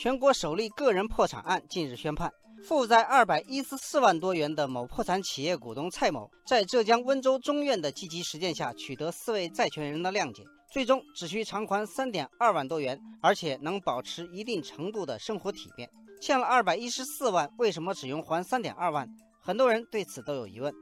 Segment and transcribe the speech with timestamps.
[0.00, 2.32] 全国首例个人破产案近日宣判，
[2.64, 10.42] 负债二百一十四万多元的某破产企业股东蔡某，在浙江温州中院的积极实践下，取得四位债权人的谅解，
[10.72, 15.86] 最终只需偿还三点二万多元，而且能保持一定程度的生活体面。
[16.22, 19.06] 欠了二百一十四万，为什么只用还三点二万？
[19.42, 20.72] 很多人对此都有疑问。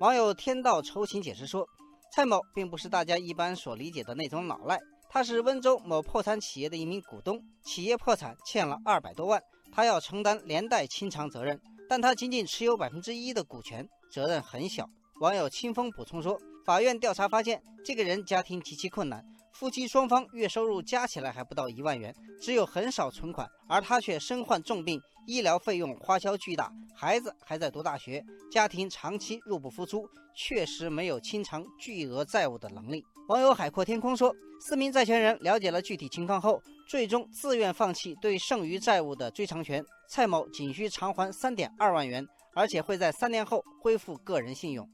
[0.00, 1.68] 网友天道酬勤解释说，
[2.14, 4.80] 蔡某并不是大家一般所理解的那种老赖。
[5.14, 9.40] 他是温州某破产企业的一名股东，企业破产欠了二百多万，
[9.70, 11.56] 他要承担连带清偿责任，
[11.88, 14.90] 但他仅仅持有百分之一的股权，责任很小。
[15.20, 33.04] 网友清风补充说，法院调查发现，这个人家庭极其困难，夫妻双方月收入加起来还不到一万元，只有很少存款，而他却身患重病，医疗费用花销巨大，孩子还在读大学，家庭长期入不敷出，确实没有清偿巨额债务的能力。
[33.28, 39.82] 网友海阔天空说，四名债权人了解了具体情况后，最终自愿放弃对剩余债务的追偿权。
[40.06, 44.86] 蔡某仅需偿还三点二万元，而且会在三年后恢复个人信用。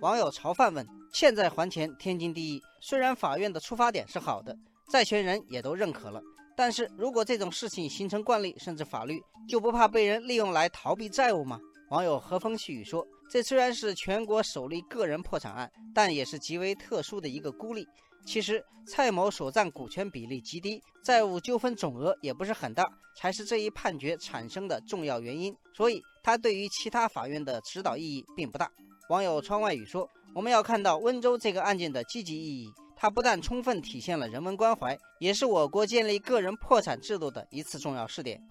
[0.00, 4.56] 网友潮范问：欠债还钱天经地义，虽然法院的出发点是好的，
[4.90, 6.22] 债权人也都认可了，
[6.56, 11.60] 但是如果这种事情形成惯例，甚至法律，就不怕被人利用来逃避债务吗？
[11.90, 17.86] 网友和风细雨说：“这虽然是全国首例个人破产案，但也是极为特殊的一个孤立。
[18.24, 22.84] 其实蔡某所占股权比例极低，债务纠纷总额也不是很大，
[23.16, 25.54] 才是这一判决产生的重要原因。
[25.76, 28.68] 所以，他对于其他法院的指导意义并不大。”
[29.08, 38.42] 网友窗外雨说：“我们要看到温州这个案件的积极意义，它不但充分体现了人文关怀，也是我国建立个人破产制度的一次重要试点。”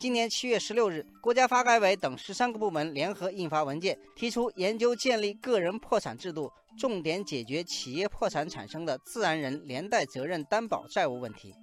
[0.00, 11.54] 今年七月十六日，国家发改委等十三个部门联合印发文件，提出研究建立个人破产制度，重点解决企业破产产生的自然人连带责任担保债务问题。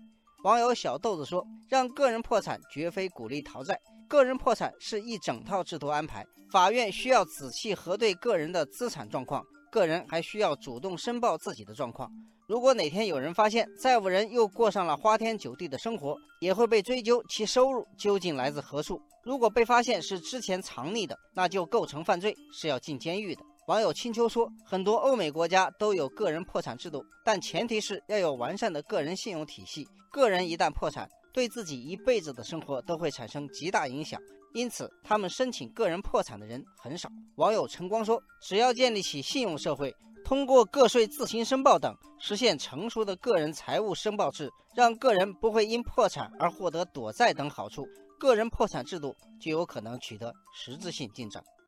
[0.44, 3.76] 网友小豆子说：“让个人破产绝非鼓励逃债，
[4.08, 9.44] 个人破产是一整套制度安排，法院需要仔细核对个人的资产状况，
[9.78, 12.12] 个人还需要主动申报自己的状况。”
[12.50, 19.00] 如果哪天有人发现债务人又过上了花天酒地的生活，也会被追究其收入究竟来自何处。
[19.24, 23.42] 如果被发现是之前藏匿的，那就构成犯罪，是要进监狱的。
[23.68, 29.86] 网友青秋说，很多欧美国家都有个人破产制度，但前提是要有完善的个人信用体系。
[30.10, 34.22] 个人一旦破产，对自己一辈子的生活都会产生极大影响，
[34.58, 37.08] 因此他们申请个人破产的人很少。
[37.36, 39.96] 网友晨光说，只要建立起信用社会。
[40.26, 47.88] 通过个税自行申报等，实现成熟的个人财务申报制，让个人不会因破产而获得躲债等好处，
[48.20, 51.42] 个人破产制度就有可能取得实质性进展。